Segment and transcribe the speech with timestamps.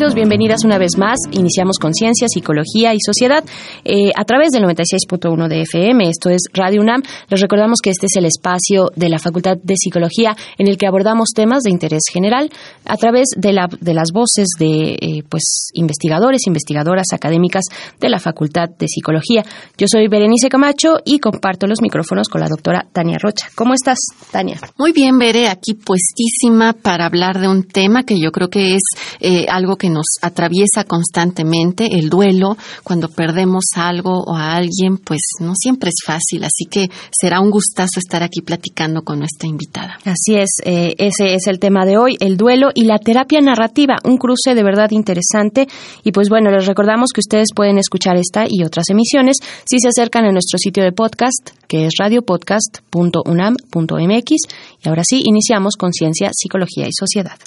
[0.00, 1.18] Bienvenidas una vez más.
[1.30, 3.44] Iniciamos Conciencia, Psicología y Sociedad
[3.84, 6.08] eh, a través del 96.1 de FM.
[6.08, 7.02] Esto es Radio UNAM.
[7.28, 10.86] Les recordamos que este es el espacio de la Facultad de Psicología en el que
[10.86, 12.50] abordamos temas de interés general
[12.86, 17.64] a través de, la, de las voces de eh, pues investigadores, investigadoras académicas
[18.00, 19.44] de la Facultad de Psicología.
[19.76, 23.48] Yo soy Berenice Camacho y comparto los micrófonos con la doctora Tania Rocha.
[23.54, 23.98] ¿Cómo estás,
[24.30, 24.58] Tania?
[24.78, 28.82] Muy bien, Bere, aquí puestísima para hablar de un tema que yo creo que es
[29.20, 35.20] eh, algo que nos atraviesa constantemente, el duelo, cuando perdemos algo o a alguien, pues
[35.40, 39.98] no siempre es fácil, así que será un gustazo estar aquí platicando con nuestra invitada.
[40.04, 43.96] Así es, eh, ese es el tema de hoy, el duelo y la terapia narrativa,
[44.04, 45.66] un cruce de verdad interesante
[46.04, 49.36] y pues bueno, les recordamos que ustedes pueden escuchar esta y otras emisiones
[49.68, 54.30] si se acercan a nuestro sitio de podcast, que es radiopodcast.unam.mx
[54.82, 57.38] y ahora sí, iniciamos Conciencia, Psicología y Sociedad.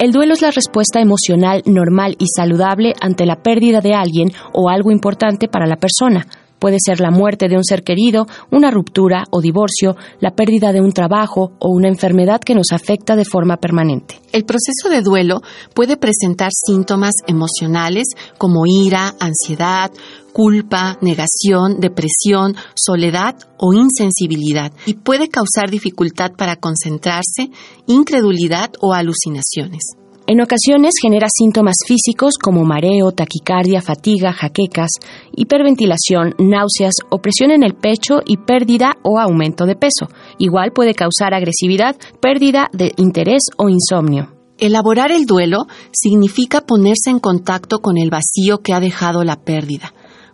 [0.00, 4.70] El duelo es la respuesta emocional normal y saludable ante la pérdida de alguien o
[4.70, 6.26] algo importante para la persona.
[6.60, 10.80] Puede ser la muerte de un ser querido, una ruptura o divorcio, la pérdida de
[10.80, 14.20] un trabajo o una enfermedad que nos afecta de forma permanente.
[14.32, 15.40] El proceso de duelo
[15.74, 19.90] puede presentar síntomas emocionales como ira, ansiedad,
[20.32, 27.50] culpa, negación, depresión, soledad o insensibilidad y puede causar dificultad para concentrarse,
[27.86, 29.99] incredulidad o alucinaciones.
[30.32, 34.90] En ocasiones genera síntomas físicos como mareo, taquicardia, fatiga, jaquecas,
[35.34, 40.06] hiperventilación, náuseas, opresión en el pecho y pérdida o aumento de peso.
[40.38, 44.28] Igual puede causar agresividad, pérdida de interés o insomnio.
[44.56, 49.92] Elaborar el duelo significa ponerse en contacto con el vacío que ha dejado la pérdida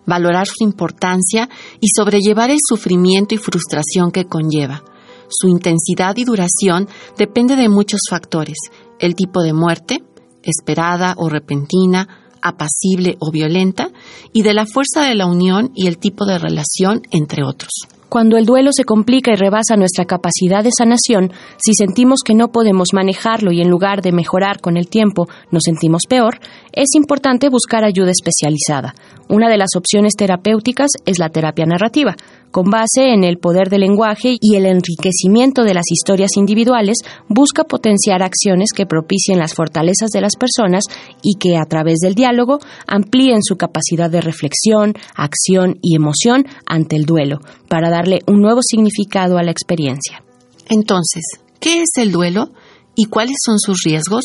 [0.08, 1.48] valorar su importancia
[1.80, 4.84] y sobrellevar el sufrimiento y frustración que conlleva.
[5.28, 8.56] Su intensidad y duración depende de muchos factores,
[8.98, 10.02] el tipo de muerte,
[10.42, 12.08] esperada o repentina,
[12.40, 13.90] apacible o violenta,
[14.32, 17.70] y de la fuerza de la unión y el tipo de relación, entre otros.
[18.16, 22.48] Cuando el duelo se complica y rebasa nuestra capacidad de sanación, si sentimos que no
[22.48, 26.38] podemos manejarlo y en lugar de mejorar con el tiempo nos sentimos peor,
[26.72, 28.94] es importante buscar ayuda especializada.
[29.28, 32.16] Una de las opciones terapéuticas es la terapia narrativa,
[32.56, 36.96] con base en el poder del lenguaje y el enriquecimiento de las historias individuales,
[37.28, 40.84] busca potenciar acciones que propicien las fortalezas de las personas
[41.22, 46.96] y que a través del diálogo amplíen su capacidad de reflexión, acción y emoción ante
[46.96, 47.90] el duelo, para
[48.26, 50.22] un nuevo significado a la experiencia.
[50.68, 51.24] Entonces,
[51.60, 52.50] ¿qué es el duelo?
[52.94, 54.24] ¿Y cuáles son sus riesgos?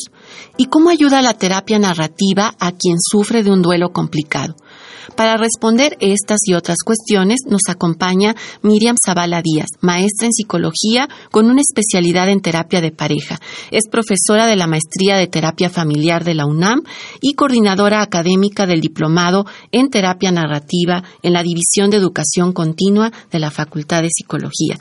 [0.58, 4.56] ¿Y cómo ayuda la terapia narrativa a quien sufre de un duelo complicado?
[5.16, 11.50] Para responder estas y otras cuestiones nos acompaña Miriam Zavala Díaz, maestra en psicología con
[11.50, 13.40] una especialidad en terapia de pareja.
[13.72, 16.84] Es profesora de la maestría de terapia familiar de la UNAM
[17.22, 23.40] y coordinadora académica del diplomado en terapia narrativa en la División de Educación Continua de
[23.40, 24.80] la Facultad de Psicología.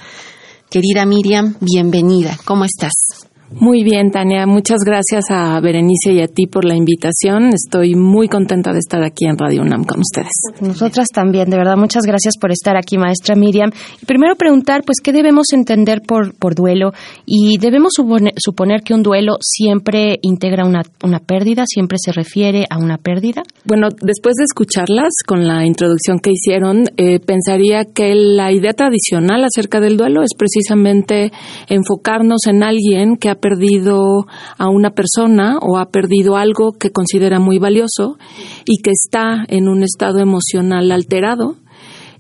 [0.70, 2.38] Querida Miriam, bienvenida.
[2.44, 3.29] ¿Cómo estás?
[3.53, 4.47] Muy bien, Tania.
[4.47, 7.50] Muchas gracias a Berenice y a ti por la invitación.
[7.53, 10.31] Estoy muy contenta de estar aquí en Radio UNAM con ustedes.
[10.61, 11.77] Nosotras también, de verdad.
[11.77, 13.72] Muchas gracias por estar aquí, maestra Miriam.
[14.00, 16.93] Y primero preguntar, pues, ¿qué debemos entender por, por duelo?
[17.27, 22.78] Y debemos suponer, que un duelo siempre integra una, una pérdida, siempre se refiere a
[22.78, 23.43] una pérdida.
[23.65, 29.44] Bueno, después de escucharlas con la introducción que hicieron, eh, pensaría que la idea tradicional
[29.44, 31.32] acerca del duelo es precisamente
[31.69, 34.26] enfocarnos en alguien que ha perdido
[34.58, 38.19] a una persona o ha perdido algo que considera muy valioso
[38.64, 41.56] y que está en un estado emocional alterado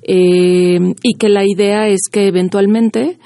[0.02, 3.18] eh, y que la idea es que eventualmente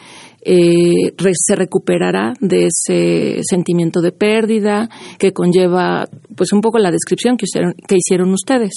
[0.46, 6.06] eh, se recuperará de ese sentimiento de pérdida que conlleva
[6.36, 7.46] pues un poco la descripción que
[7.96, 8.74] hicieron, ustedes.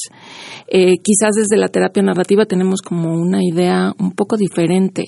[0.67, 5.03] Eh, quizás desde la terapia narrativa tenemos como una idea un poco diferente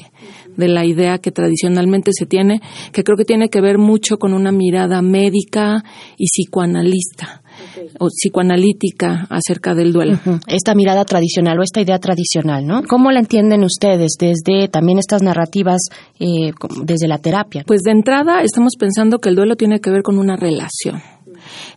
[0.59, 2.61] de la idea que tradicionalmente se tiene,
[2.91, 5.83] que creo que tiene que ver mucho con una mirada médica
[6.17, 7.41] y psicoanalista.
[7.99, 10.17] o psicoanalítica acerca del duelo.
[10.47, 12.83] Esta mirada tradicional o esta idea tradicional, ¿no?
[12.83, 15.81] ¿Cómo la entienden ustedes desde también estas narrativas,
[16.19, 16.51] eh,
[16.83, 17.63] desde la terapia?
[17.65, 21.01] Pues de entrada estamos pensando que el duelo tiene que ver con una relación.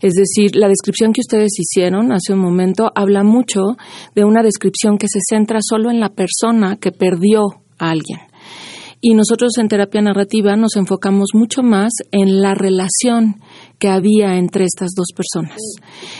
[0.00, 3.76] Es decir, la descripción que ustedes hicieron hace un momento habla mucho
[4.14, 7.42] de una descripción que se centra solo en la persona que perdió
[7.78, 8.20] a alguien.
[9.04, 13.34] Y nosotros en terapia narrativa nos enfocamos mucho más en la relación
[13.80, 15.58] que había entre estas dos personas.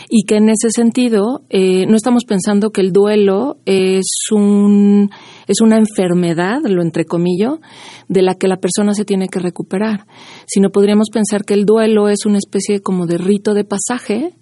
[0.09, 5.11] Y que en ese sentido eh, no estamos pensando que el duelo es un
[5.47, 7.61] es una enfermedad, lo entrecomillo,
[8.09, 10.09] de la que la persona se tiene que recuperar,
[10.47, 14.35] sino podríamos pensar que el duelo es una especie como de rito de pasaje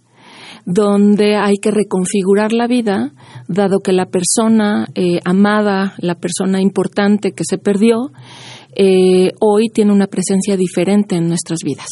[0.64, 3.12] donde hay que reconfigurar la vida,
[3.48, 8.10] dado que la persona eh, amada, la persona importante que se perdió,
[8.76, 11.88] eh, hoy tiene una presencia diferente en nuestras vidas.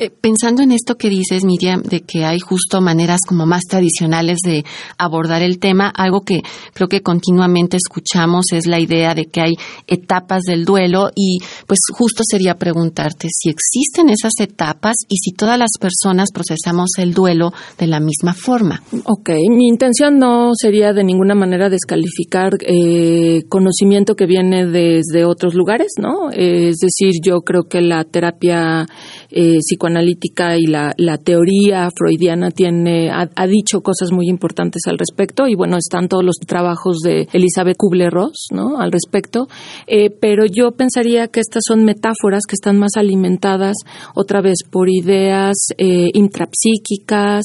[0.00, 4.38] Eh, pensando en esto que dices, Miriam, de que hay justo maneras como más tradicionales
[4.42, 4.64] de
[4.96, 6.40] abordar el tema, algo que
[6.72, 9.52] creo que continuamente escuchamos es la idea de que hay
[9.86, 15.58] etapas del duelo y pues justo sería preguntarte si existen esas etapas y si todas
[15.58, 18.82] las personas procesamos el duelo de la misma forma.
[19.04, 25.52] Ok, mi intención no sería de ninguna manera descalificar eh, conocimiento que viene desde otros
[25.52, 26.30] lugares, ¿no?
[26.30, 28.86] es decir, yo creo que la terapia
[29.30, 35.46] eh, psicoanalítica y la, teoría freudiana tiene, ha, dicho cosas muy importantes al respecto.
[35.46, 38.78] Y bueno, están todos los trabajos de Elizabeth Kubler-Ross, ¿no?
[38.78, 39.48] Al respecto,
[39.86, 43.76] eh, pero yo pensaría que estas son metáforas que están más alimentadas
[44.14, 47.44] otra vez por ideas eh, intrapsíquicas,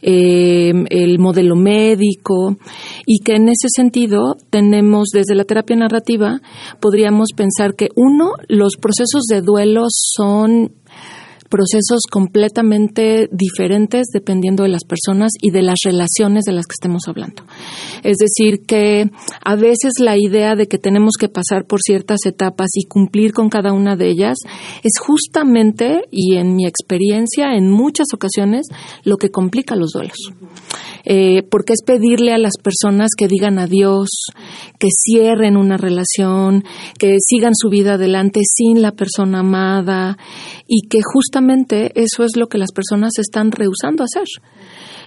[0.00, 2.56] eh, el modelo médico.
[3.06, 6.40] Y que en ese sentido tenemos desde la terapia narrativa
[6.80, 10.72] podríamos pensar que uno, los procesos de duelo son
[11.52, 17.02] procesos completamente diferentes dependiendo de las personas y de las relaciones de las que estemos
[17.08, 17.42] hablando.
[18.02, 19.10] Es decir, que
[19.44, 23.50] a veces la idea de que tenemos que pasar por ciertas etapas y cumplir con
[23.50, 24.38] cada una de ellas
[24.82, 28.68] es justamente, y en mi experiencia, en muchas ocasiones,
[29.04, 30.16] lo que complica los duelos.
[31.04, 34.08] Eh, porque es pedirle a las personas que digan adiós,
[34.78, 36.64] que cierren una relación,
[36.96, 40.16] que sigan su vida adelante sin la persona amada
[40.66, 41.41] y que justamente
[41.94, 44.26] eso es lo que las personas están rehusando hacer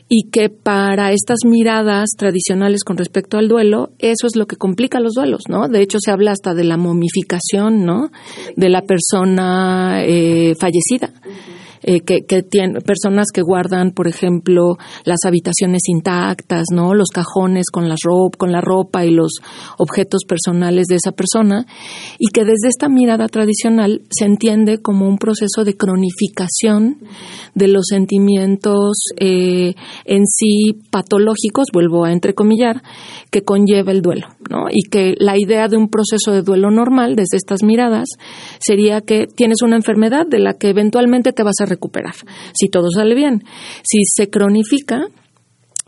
[0.08, 5.00] y que para estas miradas tradicionales con respecto al duelo, eso es lo que complica
[5.00, 5.68] los duelos, ¿no?
[5.68, 8.12] De hecho, se habla hasta de la momificación, ¿no?
[8.56, 11.12] De la persona eh, fallecida.
[11.88, 16.96] Eh, que, que tienen personas que guardan, por ejemplo, las habitaciones intactas, ¿no?
[16.96, 19.34] Los cajones con la ropa, con la ropa y los
[19.78, 21.68] objetos personales de esa persona
[22.18, 26.98] y que desde esta mirada tradicional se entiende como un proceso de cronificación
[27.54, 32.82] de los sentimientos eh, en sí patológicos, vuelvo a entrecomillar,
[33.30, 34.66] que conlleva el duelo, ¿no?
[34.72, 38.10] Y que la idea de un proceso de duelo normal desde estas miradas
[38.60, 42.16] sería que tienes una enfermedad de la que eventualmente te vas a recuperar,
[42.54, 43.44] si todo sale bien.
[43.84, 45.08] Si se cronifica,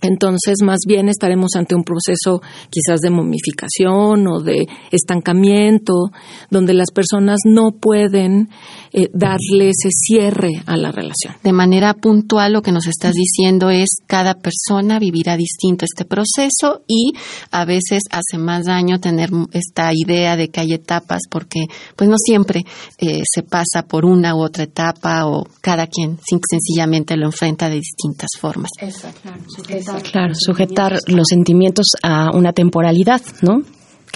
[0.01, 6.11] entonces, más bien estaremos ante un proceso quizás de momificación o de estancamiento,
[6.51, 8.49] donde las personas no pueden
[8.94, 11.35] eh, darle ese cierre a la relación.
[11.44, 16.83] De manera puntual, lo que nos estás diciendo es cada persona vivirá distinto este proceso
[16.88, 17.13] y
[17.51, 21.61] a veces hace más daño tener esta idea de que hay etapas porque,
[21.95, 22.65] pues, no siempre
[23.00, 27.77] eh, se pasa por una u otra etapa o cada quien sencillamente lo enfrenta de
[27.77, 28.69] distintas formas.
[28.79, 29.22] Exacto.
[29.24, 29.41] Claro,
[30.34, 33.62] sujetar los sentimientos a una temporalidad, ¿no?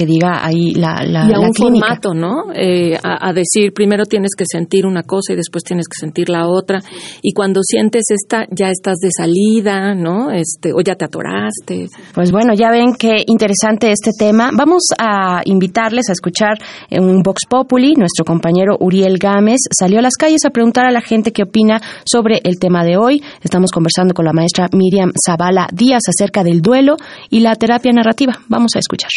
[0.02, 2.52] Que diga ahí la, la, y a un formato, ¿no?
[2.56, 6.48] Eh, a, decir, primero tienes que sentir una cosa y después tienes que sentir la
[6.48, 6.80] otra.
[7.22, 10.32] Y cuando sientes esta, ya estás de salida, ¿no?
[10.32, 11.86] Este, o ya te atoraste.
[12.16, 14.50] Pues bueno, ya ven qué interesante este tema.
[14.52, 16.58] Vamos a invitarles a escuchar
[16.90, 17.94] un Vox Populi.
[17.94, 21.80] Nuestro compañero Uriel Gámez salió a las calles a preguntar a la gente qué opina
[22.06, 23.22] sobre el tema de hoy.
[23.44, 26.96] Estamos conversando con la maestra Miriam Zavala Díaz acerca del duelo
[27.30, 28.34] y la terapia narrativa.
[28.50, 29.12] Vamos a escuchar.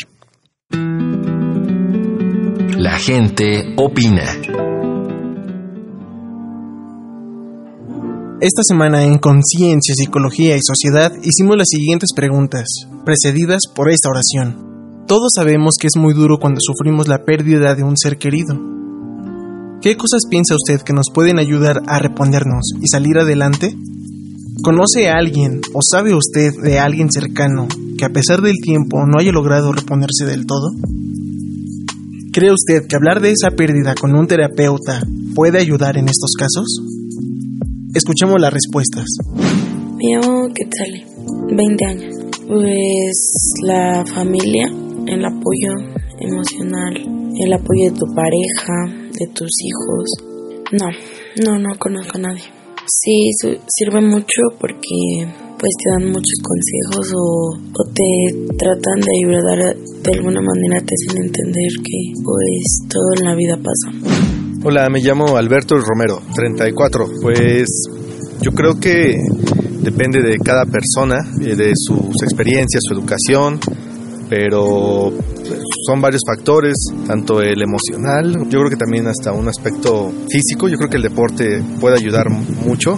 [2.84, 4.22] La gente opina.
[8.40, 12.66] Esta semana en Conciencia, Psicología y Sociedad hicimos las siguientes preguntas,
[13.04, 15.04] precedidas por esta oración.
[15.06, 18.58] Todos sabemos que es muy duro cuando sufrimos la pérdida de un ser querido.
[19.80, 23.76] ¿Qué cosas piensa usted que nos pueden ayudar a reponernos y salir adelante?
[24.64, 27.68] ¿Conoce a alguien o sabe usted de alguien cercano
[27.98, 30.70] que a pesar del tiempo no haya logrado reponerse del todo?
[32.32, 35.02] ¿Cree usted que hablar de esa pérdida con un terapeuta
[35.34, 36.80] puede ayudar en estos casos?
[37.92, 39.04] Escuchemos las respuestas.
[39.98, 41.04] Me llamo Quetzale,
[41.54, 42.14] 20 años.
[42.48, 44.66] Pues la familia,
[45.06, 45.74] el apoyo
[46.20, 46.94] emocional,
[47.38, 50.08] el apoyo de tu pareja, de tus hijos.
[50.72, 50.88] No,
[51.44, 52.63] no, no conozco a nadie.
[52.86, 53.30] Sí,
[53.66, 55.26] sirve mucho porque
[55.58, 57.56] pues te dan muchos consejos o,
[57.94, 63.34] te tratan de ayudar de alguna manera, te hacen entender que pues todo en la
[63.34, 63.90] vida pasa.
[64.64, 67.06] Hola, me llamo Alberto Romero, 34.
[67.22, 67.68] Pues
[68.42, 69.16] yo creo que
[69.80, 73.60] depende de cada persona, eh, de sus experiencias, su educación,
[74.28, 75.10] pero
[75.86, 76.74] son varios factores,
[77.06, 81.02] tanto el emocional, yo creo que también hasta un aspecto físico, yo creo que el
[81.02, 82.96] deporte puede ayudar mucho.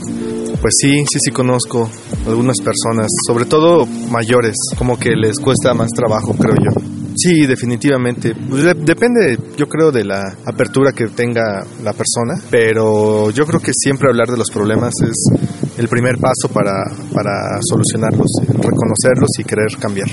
[0.60, 1.90] Pues sí, sí, sí conozco
[2.26, 6.96] algunas personas, sobre todo mayores, como que les cuesta más trabajo, creo yo.
[7.16, 8.34] Sí, definitivamente.
[8.34, 13.72] Pues depende, yo creo, de la apertura que tenga la persona, pero yo creo que
[13.74, 19.76] siempre hablar de los problemas es el primer paso para, para solucionarlos, reconocerlos y querer
[19.78, 20.08] cambiar.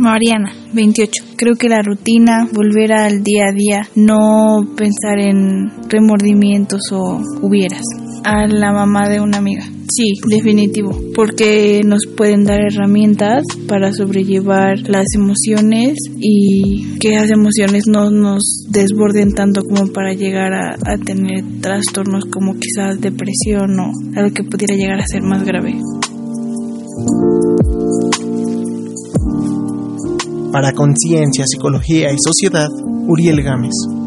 [0.00, 1.24] Mariana, 28.
[1.36, 7.82] Creo que la rutina, volver al día a día, no pensar en remordimientos o hubieras.
[8.24, 9.62] A la mamá de una amiga.
[9.92, 17.84] Sí, definitivo, porque nos pueden dar herramientas para sobrellevar las emociones y que las emociones
[17.86, 23.92] no nos desborden tanto como para llegar a, a tener trastornos como quizás depresión o
[24.16, 25.74] algo que pudiera llegar a ser más grave.
[30.52, 32.68] Para Conciencia, Psicología y Sociedad,
[33.06, 33.99] Uriel Gámez.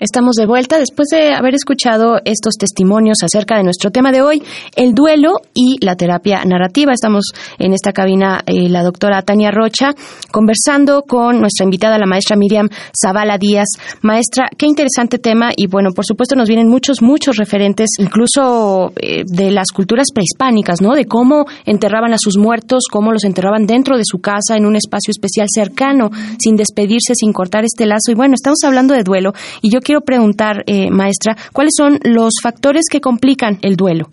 [0.00, 4.42] Estamos de vuelta después de haber escuchado estos testimonios acerca de nuestro tema de hoy,
[4.74, 6.94] el duelo y la terapia narrativa.
[6.94, 9.90] Estamos en esta cabina eh, la doctora Tania Rocha
[10.32, 13.68] conversando con nuestra invitada, la maestra Miriam Zavala Díaz.
[14.00, 19.24] Maestra, qué interesante tema y bueno, por supuesto nos vienen muchos, muchos referentes, incluso eh,
[19.26, 20.94] de las culturas prehispánicas, ¿no?
[20.94, 24.76] De cómo enterraban a sus muertos, cómo los enterraban dentro de su casa en un
[24.76, 28.10] espacio especial cercano, sin despedirse, sin cortar este lazo.
[28.12, 32.34] Y bueno, estamos hablando de duelo y yo quiero preguntar, eh, maestra, ¿cuáles son los
[32.40, 34.08] factores que complican el duelo?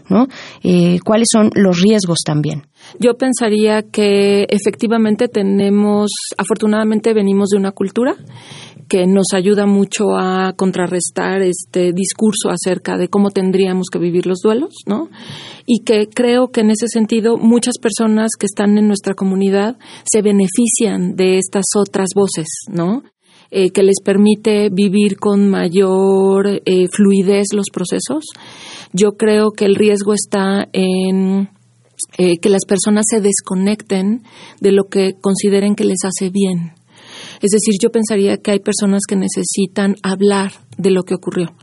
[0.63, 2.63] Eh, ¿Cuáles son los riesgos también?
[2.99, 8.15] Yo pensaría que efectivamente tenemos, afortunadamente venimos de una cultura
[8.89, 14.39] que nos ayuda mucho a contrarrestar este discurso acerca de cómo tendríamos que vivir los
[14.41, 15.09] duelos, ¿no?
[15.67, 19.77] Y que creo que en ese sentido muchas personas que están en nuestra comunidad
[20.11, 23.03] se benefician de estas otras voces, ¿no?
[23.49, 28.25] Eh, que les permite vivir con mayor eh, fluidez los procesos.
[28.91, 31.49] Yo creo que el riesgo está en
[32.17, 34.23] eh, que las personas se desconecten
[34.59, 36.73] de lo que consideren que les hace bien.
[37.41, 41.55] Es decir, yo pensaría que hay personas que necesitan hablar de lo que ocurrió.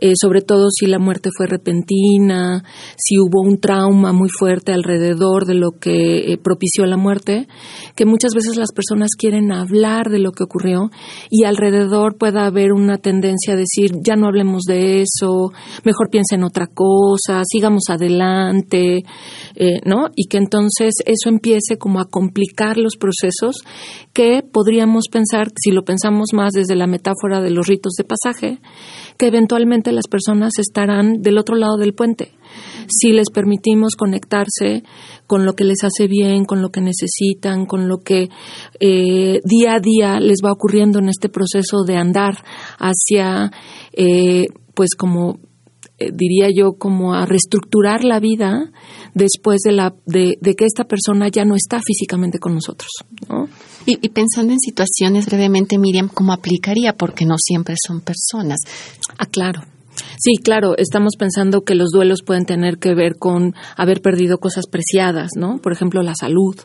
[0.00, 2.64] Eh, sobre todo si la muerte fue repentina,
[2.96, 7.48] si hubo un trauma muy fuerte alrededor de lo que eh, propició la muerte,
[7.96, 10.90] que muchas veces las personas quieren hablar de lo que ocurrió
[11.28, 15.52] y alrededor pueda haber una tendencia a decir, ya no hablemos de eso,
[15.84, 19.00] mejor piensen en otra cosa, sigamos adelante,
[19.56, 20.06] eh, ¿no?
[20.16, 23.56] Y que entonces eso empiece como a complicar los procesos
[24.12, 28.60] que podríamos pensar, si lo pensamos más desde la metáfora de los ritos de pasaje,
[29.20, 32.32] que eventualmente las personas estarán del otro lado del puente.
[32.88, 34.82] Si les permitimos conectarse
[35.26, 38.30] con lo que les hace bien, con lo que necesitan, con lo que
[38.80, 42.42] eh, día a día les va ocurriendo en este proceso de andar
[42.78, 43.50] hacia,
[43.92, 45.38] eh, pues como
[45.98, 48.72] eh, diría yo, como a reestructurar la vida
[49.14, 52.90] después de, la, de, que esta persona ya no está físicamente con nosotros.
[53.86, 56.94] Y, y, pensando en situaciones brevemente, Miriam, ¿cómo aplicaría?
[56.94, 58.58] Porque no siempre son personas.
[59.18, 59.62] Ah, claro.
[60.18, 64.66] Sí, claro, estamos pensando que los duelos pueden tener que ver con haber perdido cosas
[64.70, 65.58] preciadas, ¿no?
[65.58, 66.56] Por ejemplo, la salud,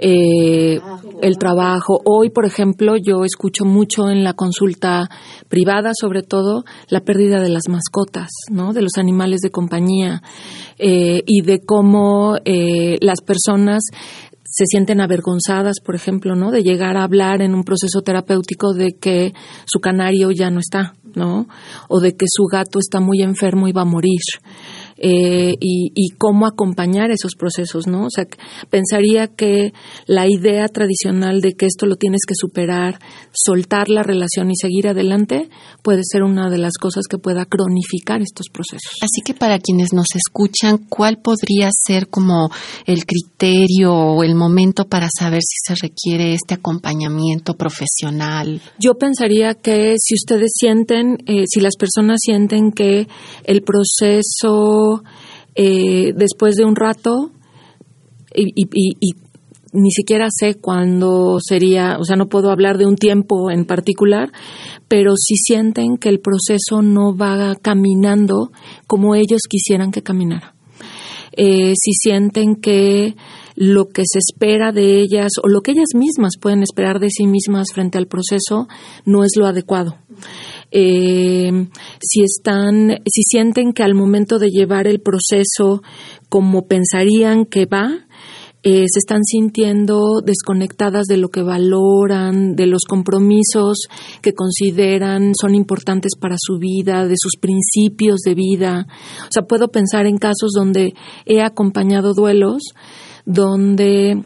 [0.00, 0.80] eh,
[1.22, 2.00] el trabajo.
[2.04, 5.08] Hoy, por ejemplo, yo escucho mucho en la consulta
[5.48, 8.72] privada, sobre todo, la pérdida de las mascotas, ¿no?
[8.72, 10.22] De los animales de compañía
[10.78, 13.82] eh, y de cómo eh, las personas
[14.52, 16.50] se sienten avergonzadas, por ejemplo, ¿no?
[16.50, 19.32] De llegar a hablar en un proceso terapéutico de que
[19.64, 21.46] su canario ya no está, ¿no?
[21.88, 24.20] O de que su gato está muy enfermo y va a morir.
[25.02, 28.04] Eh, y, cómo acompañar esos procesos, ¿no?
[28.04, 28.26] O sea,
[28.68, 29.72] pensaría que
[30.06, 32.98] la idea tradicional de que esto lo tienes que superar,
[33.32, 35.48] soltar la relación y seguir adelante,
[35.82, 38.92] puede ser una de las cosas que pueda cronificar estos procesos.
[39.00, 42.50] Así que para quienes nos escuchan, ¿cuál podría ser como
[42.84, 48.60] el criterio o el momento para saber si se requiere este acompañamiento profesional?
[48.78, 53.08] Yo pensaría que si ustedes sienten, eh, si las personas sienten que
[53.44, 54.89] el proceso
[55.54, 57.30] eh, después de un rato
[58.34, 58.66] y,
[59.72, 64.32] ni siquiera sé cuándo sería, o sea, no puedo hablar de un tiempo en particular,
[64.88, 68.50] pero si sienten que el proceso no va caminando
[68.86, 70.54] como ellos quisieran que caminara.
[71.32, 73.14] Eh, si sienten que
[73.60, 77.26] lo que se espera de ellas o lo que ellas mismas pueden esperar de sí
[77.26, 78.68] mismas frente al proceso
[79.04, 79.98] no es lo adecuado.
[80.70, 81.68] Eh,
[82.00, 85.82] si están, si sienten que al momento de llevar el proceso
[86.30, 88.06] como pensarían que va,
[88.62, 93.88] eh, se están sintiendo desconectadas de lo que valoran, de los compromisos
[94.22, 98.86] que consideran son importantes para su vida, de sus principios de vida.
[99.24, 100.94] O sea, puedo pensar en casos donde
[101.26, 102.62] he acompañado duelos,
[103.24, 104.24] donde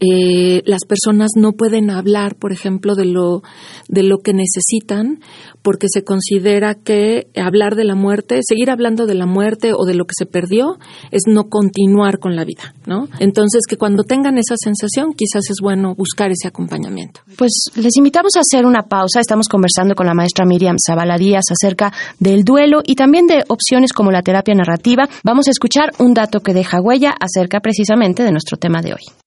[0.00, 3.42] eh, las personas no pueden hablar, por ejemplo, de lo,
[3.88, 5.20] de lo que necesitan,
[5.62, 9.94] porque se considera que hablar de la muerte, seguir hablando de la muerte o de
[9.94, 10.78] lo que se perdió,
[11.12, 13.08] es no continuar con la vida, ¿no?
[13.20, 17.20] Entonces, que cuando tengan esa sensación, quizás es bueno buscar ese acompañamiento.
[17.36, 19.20] Pues les invitamos a hacer una pausa.
[19.20, 23.92] Estamos conversando con la maestra Miriam Zavala Díaz acerca del duelo y también de opciones
[23.92, 25.08] como la terapia narrativa.
[25.22, 29.21] Vamos a escuchar un dato que deja huella acerca precisamente de nuestro tema de hoy.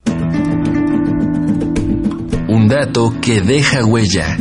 [2.48, 4.38] Un dato que deja huella.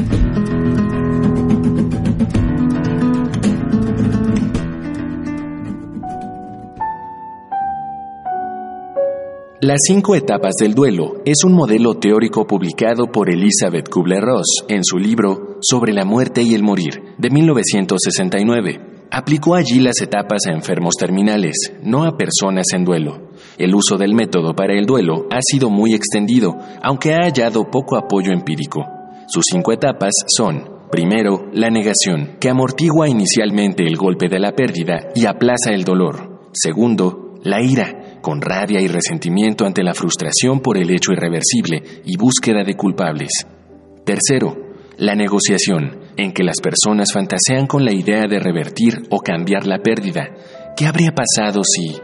[9.61, 14.99] Las cinco etapas del duelo es un modelo teórico publicado por Elizabeth Kubler-Ross en su
[14.99, 18.94] libro Sobre la muerte y el morir, de 1969.
[19.17, 21.55] Aplicó allí las etapas a enfermos terminales,
[21.85, 23.31] no a personas en duelo.
[23.57, 27.97] El uso del método para el duelo ha sido muy extendido, aunque ha hallado poco
[27.97, 28.85] apoyo empírico.
[29.29, 35.11] Sus cinco etapas son, primero, la negación, que amortigua inicialmente el golpe de la pérdida
[35.15, 36.49] y aplaza el dolor.
[36.53, 42.17] Segundo, la ira, con rabia y resentimiento ante la frustración por el hecho irreversible y
[42.17, 43.47] búsqueda de culpables.
[44.05, 44.64] Tercero,
[44.99, 49.79] la negociación, en que las personas fantasean con la idea de revertir o cambiar la
[49.79, 50.35] pérdida.
[50.77, 51.97] ¿Qué habría pasado si...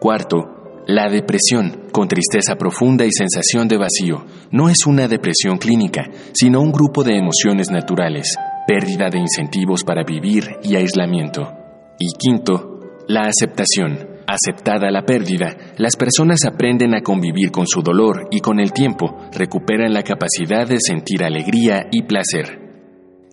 [0.00, 6.08] Cuarto, la depresión, con tristeza profunda y sensación de vacío, no es una depresión clínica,
[6.32, 8.36] sino un grupo de emociones naturales,
[8.66, 11.52] pérdida de incentivos para vivir y aislamiento.
[11.98, 18.28] Y quinto, la aceptación, Aceptada la pérdida, las personas aprenden a convivir con su dolor
[18.30, 22.60] y con el tiempo recuperan la capacidad de sentir alegría y placer.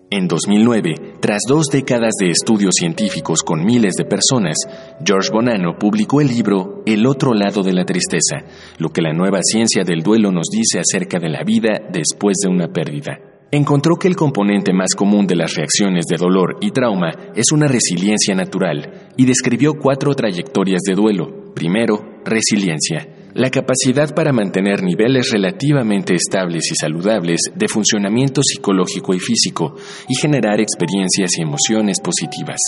[0.08, 4.56] En 2009, tras dos décadas de estudios científicos con miles de personas,
[5.04, 8.46] George Bonanno publicó el libro El otro lado de la tristeza,
[8.78, 12.48] lo que la nueva ciencia del duelo nos dice acerca de la vida después de
[12.48, 17.12] una pérdida encontró que el componente más común de las reacciones de dolor y trauma
[17.34, 21.52] es una resiliencia natural y describió cuatro trayectorias de duelo.
[21.54, 29.20] Primero, resiliencia, la capacidad para mantener niveles relativamente estables y saludables de funcionamiento psicológico y
[29.20, 29.76] físico
[30.08, 32.58] y generar experiencias y emociones positivas.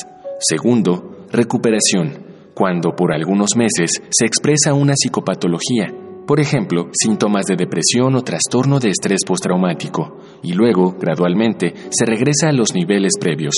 [0.41, 5.93] Segundo, recuperación, cuando por algunos meses se expresa una psicopatología
[6.29, 12.51] por ejemplo, síntomas de depresión o trastorno de estrés postraumático, y luego, gradualmente, se regresa
[12.51, 13.55] a los niveles previos.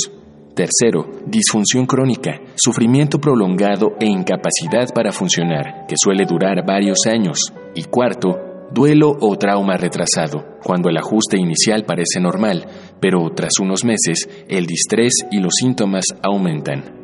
[0.54, 7.52] Tercero, disfunción crónica, sufrimiento prolongado e incapacidad para funcionar, que suele durar varios años.
[7.74, 8.38] Y cuarto,
[8.72, 12.66] duelo o trauma retrasado, cuando el ajuste inicial parece normal,
[13.00, 16.99] pero tras unos meses el distrés y los síntomas aumentan.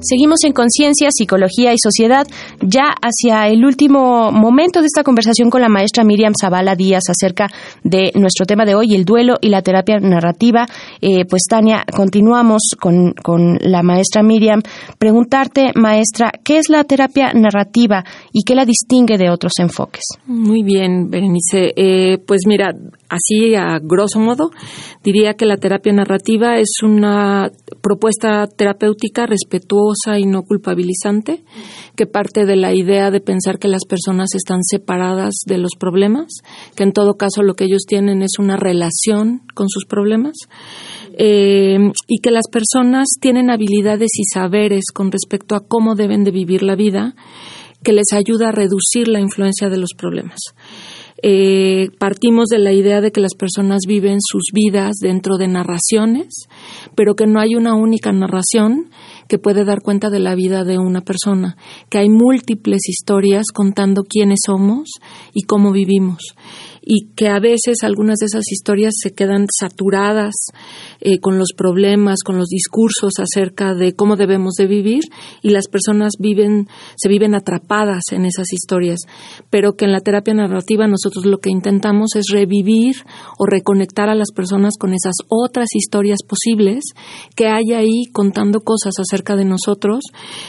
[0.00, 2.26] Seguimos en Conciencia, Psicología y Sociedad,
[2.60, 7.48] ya hacia el último momento de esta conversación con la maestra Miriam Zavala Díaz acerca
[7.82, 10.66] de nuestro tema de hoy, el duelo y la terapia narrativa.
[11.00, 14.62] Eh, pues Tania, continuamos con, con la maestra Miriam.
[14.98, 20.04] Preguntarte, maestra, ¿qué es la terapia narrativa y qué la distingue de otros enfoques?
[20.26, 21.72] Muy bien, Berenice.
[21.76, 22.72] Eh, pues mira,
[23.08, 24.50] así a grosso modo,
[25.02, 31.44] diría que la terapia narrativa es una propuesta terapéutica respetuosa y no culpabilizante,
[31.96, 36.26] que parte de la idea de pensar que las personas están separadas de los problemas,
[36.76, 40.34] que en todo caso lo que ellos tienen es una relación con sus problemas,
[41.16, 46.30] eh, y que las personas tienen habilidades y saberes con respecto a cómo deben de
[46.30, 47.14] vivir la vida,
[47.82, 50.40] que les ayuda a reducir la influencia de los problemas.
[51.22, 56.46] Eh, partimos de la idea de que las personas viven sus vidas dentro de narraciones,
[56.94, 58.90] pero que no hay una única narración
[59.28, 61.56] que puede dar cuenta de la vida de una persona,
[61.90, 64.88] que hay múltiples historias contando quiénes somos
[65.34, 66.34] y cómo vivimos
[66.90, 70.32] y que a veces algunas de esas historias se quedan saturadas
[71.00, 75.02] eh, con los problemas, con los discursos acerca de cómo debemos de vivir
[75.42, 79.00] y las personas viven, se viven atrapadas en esas historias,
[79.50, 82.96] pero que en la terapia narrativa nosotros lo que intentamos es revivir
[83.38, 86.84] o reconectar a las personas con esas otras historias posibles
[87.36, 90.04] que hay ahí contando cosas acerca de nosotros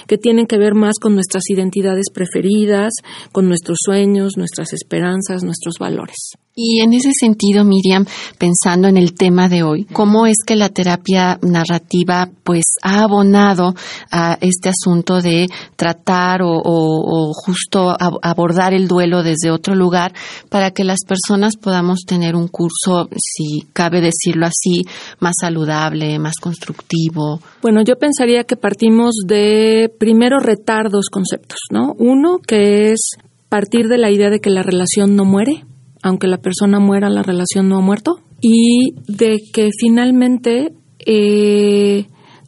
[0.07, 2.93] que tienen que ver más con nuestras identidades preferidas,
[3.33, 6.28] con nuestros sueños, nuestras esperanzas, nuestros valores.
[6.61, 8.05] Y en ese sentido, Miriam,
[8.37, 13.75] pensando en el tema de hoy, ¿cómo es que la terapia narrativa pues ha abonado
[14.11, 20.11] a este asunto de tratar o, justo abordar el duelo desde otro lugar
[20.49, 24.83] para que las personas podamos tener un curso, si cabe decirlo así,
[25.19, 27.39] más saludable, más constructivo?
[27.61, 31.93] Bueno, yo pensaría que partimos de primero retar dos conceptos, ¿no?
[31.97, 33.11] Uno que es
[33.47, 35.63] partir de la idea de que la relación no muere
[36.01, 40.73] aunque la persona muera, la relación no ha muerto, y de que finalmente
[41.05, 42.07] eh,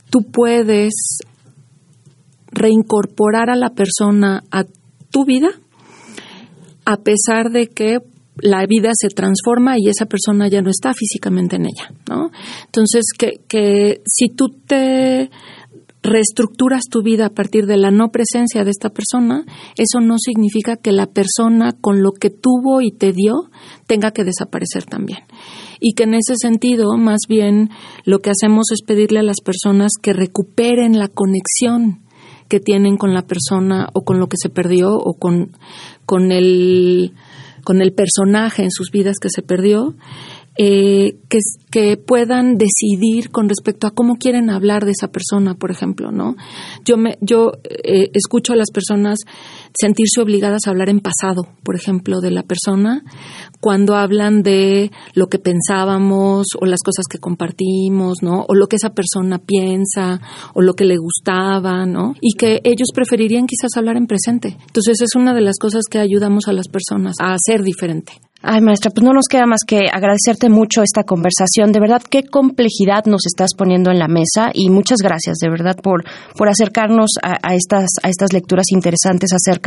[0.09, 1.19] tú puedes
[2.51, 4.65] reincorporar a la persona a
[5.09, 5.49] tu vida
[6.85, 7.99] a pesar de que
[8.37, 12.31] la vida se transforma y esa persona ya no está físicamente en ella, ¿no?
[12.65, 15.29] Entonces, que, que si tú te
[16.03, 19.45] reestructuras tu vida a partir de la no presencia de esta persona,
[19.77, 23.49] eso no significa que la persona con lo que tuvo y te dio
[23.85, 25.19] tenga que desaparecer también.
[25.79, 27.69] Y que en ese sentido, más bien,
[28.05, 32.01] lo que hacemos es pedirle a las personas que recuperen la conexión
[32.47, 35.55] que tienen con la persona o con lo que se perdió o con,
[36.05, 37.13] con el
[37.63, 39.95] con el personaje en sus vidas que se perdió
[40.57, 41.39] eh, que,
[41.71, 46.35] que, puedan decidir con respecto a cómo quieren hablar de esa persona, por ejemplo, ¿no?
[46.83, 49.19] Yo me, yo eh, escucho a las personas
[49.79, 53.03] sentirse obligadas a hablar en pasado, por ejemplo, de la persona,
[53.59, 58.45] cuando hablan de lo que pensábamos o las cosas que compartimos, ¿no?
[58.47, 60.19] O lo que esa persona piensa
[60.53, 62.15] o lo que le gustaba, ¿no?
[62.21, 64.57] Y que ellos preferirían quizás hablar en presente.
[64.67, 68.13] Entonces es una de las cosas que ayudamos a las personas a ser diferente.
[68.43, 71.71] Ay, maestra, pues no nos queda más que agradecerte mucho esta conversación.
[71.71, 75.75] De verdad, qué complejidad nos estás poniendo en la mesa y muchas gracias, de verdad,
[75.75, 76.03] por,
[76.35, 79.60] por acercarnos a, estas, a estas lecturas interesantes acerca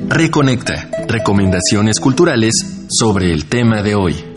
[0.09, 0.89] Reconecta.
[1.09, 2.55] Recomendaciones culturales
[2.89, 4.36] sobre el tema de hoy.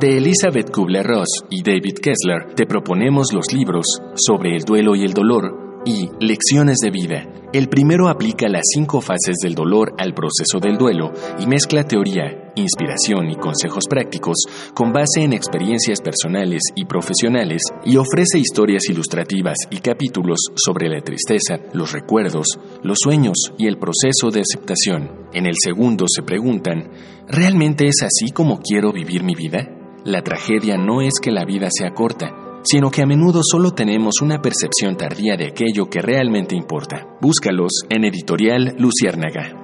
[0.00, 3.84] De Elizabeth Kubler-Ross y David Kessler te proponemos los libros
[4.14, 7.28] sobre el duelo y el dolor y Lecciones de vida.
[7.52, 12.50] El primero aplica las cinco fases del dolor al proceso del duelo y mezcla teoría,
[12.56, 14.38] inspiración y consejos prácticos
[14.72, 21.02] con base en experiencias personales y profesionales y ofrece historias ilustrativas y capítulos sobre la
[21.02, 25.28] tristeza, los recuerdos, los sueños y el proceso de aceptación.
[25.34, 26.90] En el segundo se preguntan,
[27.28, 29.76] ¿realmente es así como quiero vivir mi vida?
[30.04, 32.32] La tragedia no es que la vida sea corta,
[32.62, 37.06] sino que a menudo solo tenemos una percepción tardía de aquello que realmente importa.
[37.20, 39.56] Búscalos en editorial Luciérnaga.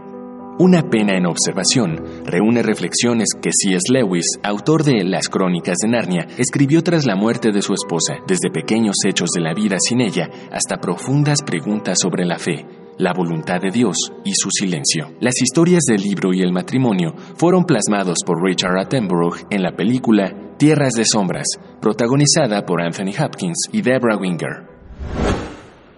[0.58, 3.92] Una pena en observación reúne reflexiones que C.S.
[3.92, 8.50] Lewis, autor de Las Crónicas de Narnia, escribió tras la muerte de su esposa, desde
[8.50, 12.64] pequeños hechos de la vida sin ella hasta profundas preguntas sobre la fe,
[12.98, 15.12] la voluntad de Dios y su silencio.
[15.20, 20.54] Las historias del libro y el matrimonio fueron plasmados por Richard Attenborough en la película
[20.56, 21.46] Tierras de Sombras,
[21.80, 24.76] protagonizada por Anthony Hopkins y Deborah Winger.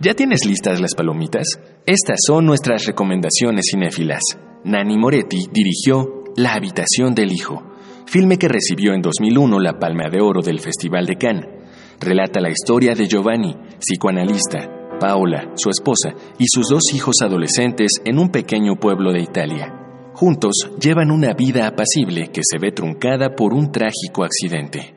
[0.00, 1.46] ¿Ya tienes listas las palomitas?
[1.86, 4.22] Estas son nuestras recomendaciones cinéfilas.
[4.64, 7.62] Nani Moretti dirigió La habitación del hijo,
[8.06, 11.46] filme que recibió en 2001 la Palma de Oro del Festival de Cannes.
[12.00, 18.18] Relata la historia de Giovanni, psicoanalista, Paola, su esposa, y sus dos hijos adolescentes en
[18.18, 19.74] un pequeño pueblo de Italia.
[20.14, 24.94] Juntos llevan una vida apacible que se ve truncada por un trágico accidente.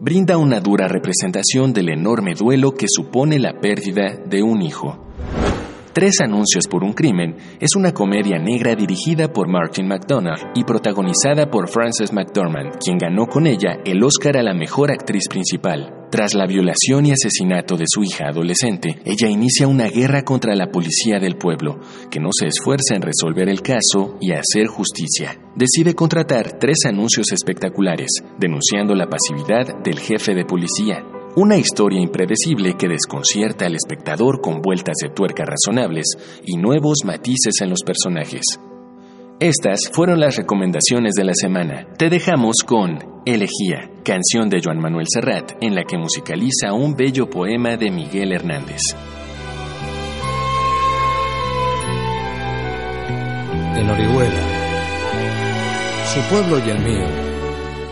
[0.00, 5.04] Brinda una dura representación del enorme duelo que supone la pérdida de un hijo.
[5.94, 11.48] Tres anuncios por un crimen es una comedia negra dirigida por Martin McDonagh y protagonizada
[11.48, 16.03] por Frances McDormand, quien ganó con ella el Oscar a la mejor actriz principal.
[16.14, 20.70] Tras la violación y asesinato de su hija adolescente, ella inicia una guerra contra la
[20.70, 25.36] policía del pueblo, que no se esfuerza en resolver el caso y hacer justicia.
[25.56, 31.04] Decide contratar tres anuncios espectaculares, denunciando la pasividad del jefe de policía.
[31.34, 36.06] Una historia impredecible que desconcierta al espectador con vueltas de tuerca razonables
[36.44, 38.60] y nuevos matices en los personajes.
[39.40, 41.88] Estas fueron las recomendaciones de la semana.
[41.98, 47.28] Te dejamos con Elegía, canción de Joan Manuel Serrat, en la que musicaliza un bello
[47.28, 48.80] poema de Miguel Hernández.
[53.76, 54.40] En Orihuela,
[56.14, 57.24] su pueblo y el mío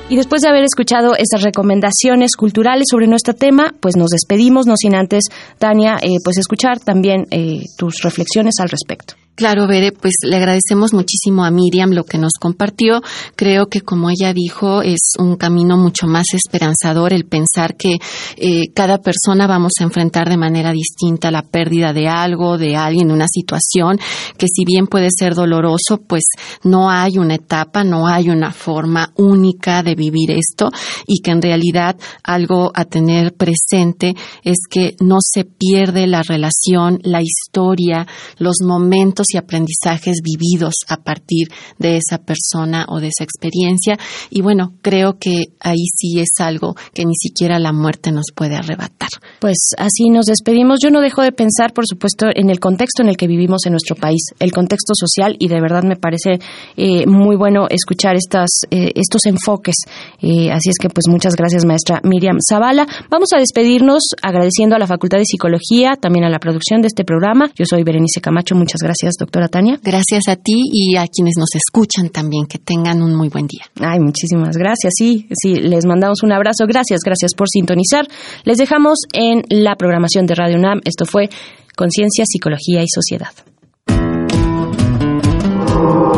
[0.09, 4.75] y después de haber escuchado estas recomendaciones culturales sobre nuestro tema, pues nos despedimos, no
[4.77, 5.25] sin antes,
[5.59, 9.15] Tania, eh, pues escuchar también eh, tus reflexiones al respecto.
[9.35, 13.01] Claro, Bere, pues le agradecemos muchísimo a Miriam lo que nos compartió.
[13.35, 17.99] Creo que como ella dijo, es un camino mucho más esperanzador el pensar que
[18.37, 23.11] eh, cada persona vamos a enfrentar de manera distinta la pérdida de algo, de alguien,
[23.11, 23.99] una situación,
[24.37, 26.25] que si bien puede ser doloroso, pues
[26.63, 30.71] no hay una etapa, no hay una forma única de vivir esto
[31.07, 34.15] y que en realidad algo a tener presente
[34.45, 40.99] es que no se pierde la relación, la historia, los momentos y aprendizajes vividos a
[40.99, 43.99] partir de esa persona o de esa experiencia.
[44.31, 48.57] Y bueno, creo que ahí sí es algo que ni siquiera la muerte nos puede
[48.57, 49.11] arrebatar.
[49.41, 50.81] Pues así nos despedimos.
[50.83, 53.73] Yo no dejo de pensar, por supuesto, en el contexto en el que vivimos en
[53.73, 56.39] nuestro país, el contexto social, y de verdad me parece
[56.77, 59.77] eh, muy bueno escuchar estas, eh, estos enfoques.
[60.21, 62.87] Eh, así es que, pues muchas gracias, maestra Miriam Zavala.
[63.11, 67.05] Vamos a despedirnos agradeciendo a la Facultad de Psicología, también a la producción de este
[67.05, 67.51] programa.
[67.57, 68.55] Yo soy Berenice Camacho.
[68.55, 68.83] Muchas
[69.13, 69.79] gracias doctora Tania.
[69.83, 72.47] Gracias a ti y a quienes nos escuchan también.
[72.47, 73.65] Que tengan un muy buen día.
[73.81, 74.93] Ay, muchísimas gracias.
[74.97, 76.65] Sí, sí, les mandamos un abrazo.
[76.67, 78.07] Gracias, gracias por sintonizar.
[78.45, 80.81] Les dejamos en la programación de Radio UNAM.
[80.85, 81.29] Esto fue
[81.77, 83.33] Conciencia, Psicología y Sociedad.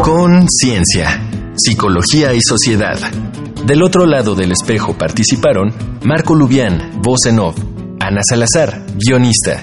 [0.03, 1.09] Conciencia,
[1.57, 2.99] Psicología y Sociedad.
[3.67, 5.73] Del otro lado del espejo participaron
[6.05, 7.57] Marco Lubián, voz en off,
[7.99, 9.63] Ana Salazar, guionista,